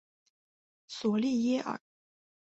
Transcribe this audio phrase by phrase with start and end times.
[0.87, 1.79] 索利耶尔。